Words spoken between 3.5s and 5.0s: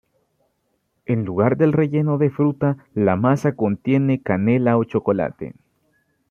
contiene canela o